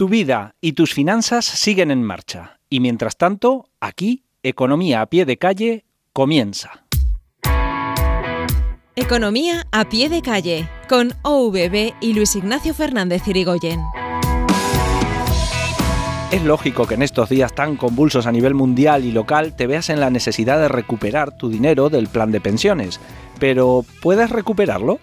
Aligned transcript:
Tu 0.00 0.08
vida 0.08 0.54
y 0.62 0.72
tus 0.72 0.94
finanzas 0.94 1.44
siguen 1.44 1.90
en 1.90 2.02
marcha. 2.02 2.58
Y 2.70 2.80
mientras 2.80 3.18
tanto, 3.18 3.68
aquí, 3.80 4.24
Economía 4.42 5.02
a 5.02 5.06
pie 5.10 5.26
de 5.26 5.36
calle 5.36 5.84
comienza. 6.14 6.86
Economía 8.96 9.66
a 9.72 9.90
pie 9.90 10.08
de 10.08 10.22
calle 10.22 10.70
con 10.88 11.12
OVB 11.20 11.92
y 12.00 12.14
Luis 12.14 12.34
Ignacio 12.34 12.72
Fernández 12.72 13.28
Irigoyen. 13.28 13.82
Es 16.32 16.42
lógico 16.44 16.86
que 16.86 16.94
en 16.94 17.02
estos 17.02 17.28
días 17.28 17.54
tan 17.54 17.76
convulsos 17.76 18.26
a 18.26 18.32
nivel 18.32 18.54
mundial 18.54 19.04
y 19.04 19.12
local 19.12 19.54
te 19.54 19.66
veas 19.66 19.90
en 19.90 20.00
la 20.00 20.08
necesidad 20.08 20.58
de 20.58 20.68
recuperar 20.68 21.36
tu 21.36 21.50
dinero 21.50 21.90
del 21.90 22.08
plan 22.08 22.32
de 22.32 22.40
pensiones. 22.40 23.00
Pero 23.38 23.84
¿puedes 24.00 24.30
recuperarlo? 24.30 24.98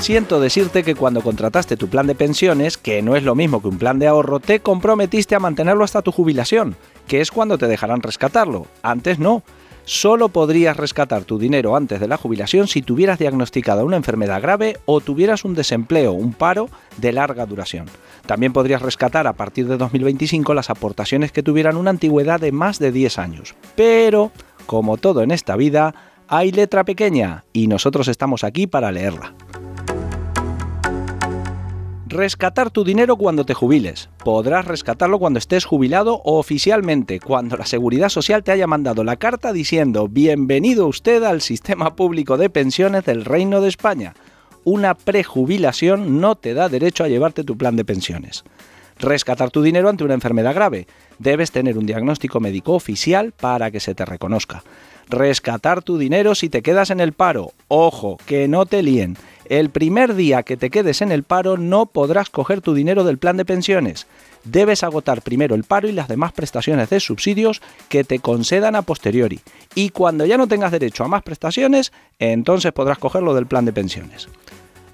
Siento 0.00 0.40
decirte 0.40 0.82
que 0.82 0.94
cuando 0.94 1.20
contrataste 1.20 1.76
tu 1.76 1.88
plan 1.88 2.06
de 2.06 2.14
pensiones, 2.14 2.78
que 2.78 3.02
no 3.02 3.16
es 3.16 3.22
lo 3.22 3.34
mismo 3.34 3.60
que 3.60 3.68
un 3.68 3.76
plan 3.76 3.98
de 3.98 4.06
ahorro, 4.06 4.40
te 4.40 4.60
comprometiste 4.60 5.34
a 5.34 5.40
mantenerlo 5.40 5.84
hasta 5.84 6.00
tu 6.00 6.10
jubilación, 6.10 6.74
que 7.06 7.20
es 7.20 7.30
cuando 7.30 7.58
te 7.58 7.68
dejarán 7.68 8.00
rescatarlo. 8.00 8.66
Antes 8.82 9.18
no. 9.18 9.42
Solo 9.84 10.30
podrías 10.30 10.78
rescatar 10.78 11.24
tu 11.24 11.38
dinero 11.38 11.76
antes 11.76 12.00
de 12.00 12.08
la 12.08 12.16
jubilación 12.16 12.66
si 12.66 12.80
tuvieras 12.80 13.18
diagnosticada 13.18 13.84
una 13.84 13.98
enfermedad 13.98 14.40
grave 14.40 14.78
o 14.86 15.00
tuvieras 15.00 15.44
un 15.44 15.54
desempleo, 15.54 16.12
un 16.12 16.32
paro 16.32 16.70
de 16.96 17.12
larga 17.12 17.44
duración. 17.44 17.86
También 18.24 18.54
podrías 18.54 18.82
rescatar 18.82 19.26
a 19.26 19.34
partir 19.34 19.68
de 19.68 19.76
2025 19.76 20.54
las 20.54 20.70
aportaciones 20.70 21.30
que 21.30 21.42
tuvieran 21.42 21.76
una 21.76 21.90
antigüedad 21.90 22.40
de 22.40 22.52
más 22.52 22.78
de 22.78 22.90
10 22.90 23.18
años. 23.18 23.54
Pero, 23.76 24.32
como 24.66 24.96
todo 24.96 25.22
en 25.22 25.30
esta 25.30 25.56
vida, 25.56 25.94
hay 26.26 26.52
letra 26.52 26.84
pequeña 26.84 27.44
y 27.52 27.66
nosotros 27.66 28.08
estamos 28.08 28.44
aquí 28.44 28.66
para 28.66 28.92
leerla. 28.92 29.34
Rescatar 32.10 32.70
tu 32.70 32.82
dinero 32.82 33.16
cuando 33.16 33.46
te 33.46 33.54
jubiles. 33.54 34.08
Podrás 34.24 34.64
rescatarlo 34.64 35.20
cuando 35.20 35.38
estés 35.38 35.64
jubilado 35.64 36.16
o 36.24 36.40
oficialmente, 36.40 37.20
cuando 37.20 37.56
la 37.56 37.66
Seguridad 37.66 38.08
Social 38.08 38.42
te 38.42 38.50
haya 38.50 38.66
mandado 38.66 39.04
la 39.04 39.14
carta 39.14 39.52
diciendo 39.52 40.08
bienvenido 40.08 40.88
usted 40.88 41.22
al 41.22 41.40
sistema 41.40 41.94
público 41.94 42.36
de 42.36 42.50
pensiones 42.50 43.04
del 43.04 43.24
Reino 43.24 43.60
de 43.60 43.68
España. 43.68 44.14
Una 44.64 44.94
prejubilación 44.94 46.20
no 46.20 46.34
te 46.34 46.52
da 46.52 46.68
derecho 46.68 47.04
a 47.04 47.08
llevarte 47.08 47.44
tu 47.44 47.56
plan 47.56 47.76
de 47.76 47.84
pensiones. 47.84 48.42
Rescatar 48.98 49.52
tu 49.52 49.62
dinero 49.62 49.88
ante 49.88 50.02
una 50.02 50.14
enfermedad 50.14 50.52
grave. 50.52 50.88
Debes 51.20 51.52
tener 51.52 51.78
un 51.78 51.86
diagnóstico 51.86 52.40
médico 52.40 52.72
oficial 52.72 53.32
para 53.40 53.70
que 53.70 53.78
se 53.78 53.94
te 53.94 54.04
reconozca. 54.04 54.64
Rescatar 55.08 55.82
tu 55.82 55.96
dinero 55.96 56.34
si 56.34 56.48
te 56.48 56.62
quedas 56.62 56.90
en 56.90 56.98
el 56.98 57.12
paro. 57.12 57.52
Ojo, 57.68 58.18
que 58.26 58.48
no 58.48 58.66
te 58.66 58.82
líen 58.82 59.16
el 59.50 59.70
primer 59.70 60.14
día 60.14 60.44
que 60.44 60.56
te 60.56 60.70
quedes 60.70 61.02
en 61.02 61.10
el 61.10 61.24
paro 61.24 61.56
no 61.56 61.86
podrás 61.86 62.30
coger 62.30 62.60
tu 62.60 62.72
dinero 62.72 63.02
del 63.02 63.18
plan 63.18 63.36
de 63.36 63.44
pensiones. 63.44 64.06
Debes 64.44 64.84
agotar 64.84 65.22
primero 65.22 65.56
el 65.56 65.64
paro 65.64 65.88
y 65.88 65.92
las 65.92 66.06
demás 66.06 66.30
prestaciones 66.30 66.88
de 66.88 67.00
subsidios 67.00 67.60
que 67.88 68.04
te 68.04 68.20
concedan 68.20 68.76
a 68.76 68.82
posteriori. 68.82 69.40
Y 69.74 69.90
cuando 69.90 70.24
ya 70.24 70.36
no 70.38 70.46
tengas 70.46 70.70
derecho 70.70 71.02
a 71.02 71.08
más 71.08 71.24
prestaciones, 71.24 71.92
entonces 72.20 72.70
podrás 72.70 72.98
cogerlo 72.98 73.34
del 73.34 73.46
plan 73.46 73.64
de 73.64 73.72
pensiones. 73.72 74.28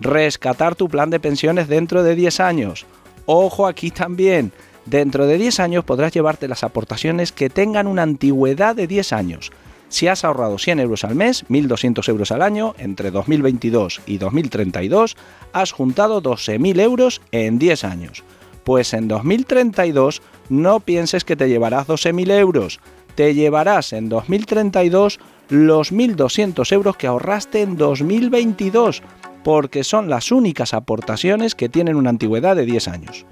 Rescatar 0.00 0.74
tu 0.74 0.88
plan 0.88 1.10
de 1.10 1.20
pensiones 1.20 1.68
dentro 1.68 2.02
de 2.02 2.14
10 2.14 2.40
años. 2.40 2.86
Ojo 3.26 3.66
aquí 3.66 3.90
también. 3.90 4.52
Dentro 4.86 5.26
de 5.26 5.36
10 5.36 5.60
años 5.60 5.84
podrás 5.84 6.12
llevarte 6.12 6.48
las 6.48 6.64
aportaciones 6.64 7.30
que 7.30 7.50
tengan 7.50 7.86
una 7.86 8.04
antigüedad 8.04 8.74
de 8.74 8.86
10 8.86 9.12
años. 9.12 9.52
Si 9.88 10.08
has 10.08 10.24
ahorrado 10.24 10.58
100 10.58 10.80
euros 10.80 11.04
al 11.04 11.14
mes, 11.14 11.44
1.200 11.48 12.08
euros 12.08 12.32
al 12.32 12.42
año, 12.42 12.74
entre 12.78 13.10
2022 13.10 14.00
y 14.06 14.18
2032, 14.18 15.16
has 15.52 15.72
juntado 15.72 16.22
12.000 16.22 16.80
euros 16.80 17.22
en 17.30 17.58
10 17.58 17.84
años. 17.84 18.24
Pues 18.64 18.94
en 18.94 19.06
2032 19.06 20.22
no 20.48 20.80
pienses 20.80 21.24
que 21.24 21.36
te 21.36 21.48
llevarás 21.48 21.86
12.000 21.86 22.32
euros, 22.32 22.80
te 23.14 23.32
llevarás 23.32 23.92
en 23.92 24.08
2032 24.08 25.20
los 25.48 25.92
1.200 25.92 26.72
euros 26.72 26.96
que 26.96 27.06
ahorraste 27.06 27.62
en 27.62 27.76
2022, 27.76 29.02
porque 29.44 29.84
son 29.84 30.10
las 30.10 30.32
únicas 30.32 30.74
aportaciones 30.74 31.54
que 31.54 31.68
tienen 31.68 31.94
una 31.94 32.10
antigüedad 32.10 32.56
de 32.56 32.66
10 32.66 32.88
años. 32.88 33.24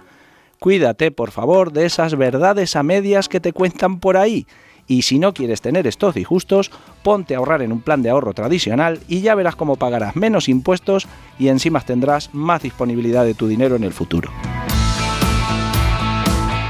Cuídate, 0.60 1.10
por 1.10 1.32
favor, 1.32 1.72
de 1.72 1.84
esas 1.84 2.16
verdades 2.16 2.76
a 2.76 2.84
medias 2.84 3.28
que 3.28 3.40
te 3.40 3.52
cuentan 3.52 3.98
por 3.98 4.16
ahí 4.16 4.46
y 4.86 5.02
si 5.02 5.18
no 5.18 5.32
quieres 5.34 5.60
tener 5.60 5.86
estos 5.86 6.14
disgustos, 6.14 6.70
ponte 7.02 7.34
a 7.34 7.38
ahorrar 7.38 7.62
en 7.62 7.72
un 7.72 7.80
plan 7.80 8.02
de 8.02 8.10
ahorro 8.10 8.34
tradicional 8.34 9.00
y 9.08 9.20
ya 9.20 9.34
verás 9.34 9.56
cómo 9.56 9.76
pagarás 9.76 10.16
menos 10.16 10.48
impuestos 10.48 11.06
y 11.38 11.48
encima 11.48 11.80
tendrás 11.80 12.30
más 12.32 12.62
disponibilidad 12.62 13.24
de 13.24 13.34
tu 13.34 13.46
dinero 13.46 13.76
en 13.76 13.84
el 13.84 13.92
futuro. 13.92 14.30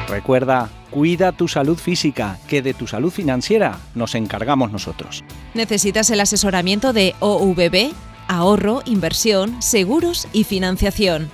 Recuerda, 0.08 0.70
cuida 0.91 1.32
tu 1.32 1.48
salud 1.48 1.76
física, 1.76 2.38
que 2.47 2.62
de 2.62 2.72
tu 2.72 2.86
salud 2.86 3.10
financiera 3.10 3.78
nos 3.94 4.14
encargamos 4.14 4.70
nosotros. 4.70 5.25
¿Necesitas 5.54 6.08
el 6.10 6.20
asesoramiento 6.20 6.92
de 6.92 7.14
OVB? 7.19 7.92
Ahorro, 8.28 8.82
inversión, 8.84 9.60
seguros 9.60 10.28
y 10.32 10.44
financiación. 10.44 11.31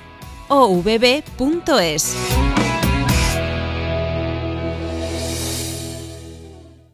ovb.es 0.49 2.17